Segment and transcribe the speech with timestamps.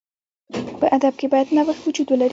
[0.79, 2.29] په ادب کښي باید نوښت وجود ولري.